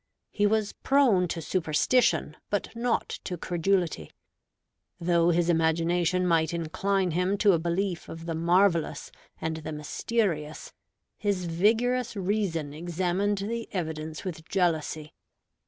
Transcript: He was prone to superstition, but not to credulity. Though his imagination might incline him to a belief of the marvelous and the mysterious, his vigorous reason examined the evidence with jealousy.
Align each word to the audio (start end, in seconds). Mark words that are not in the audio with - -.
He 0.31 0.47
was 0.47 0.73
prone 0.73 1.27
to 1.27 1.43
superstition, 1.43 2.35
but 2.49 2.75
not 2.75 3.19
to 3.23 3.37
credulity. 3.37 4.09
Though 4.99 5.29
his 5.29 5.47
imagination 5.47 6.25
might 6.25 6.55
incline 6.55 7.11
him 7.11 7.37
to 7.37 7.51
a 7.53 7.59
belief 7.59 8.09
of 8.09 8.25
the 8.25 8.33
marvelous 8.33 9.11
and 9.39 9.57
the 9.57 9.71
mysterious, 9.71 10.73
his 11.19 11.45
vigorous 11.45 12.15
reason 12.15 12.73
examined 12.73 13.37
the 13.37 13.69
evidence 13.73 14.23
with 14.23 14.43
jealousy. 14.49 15.13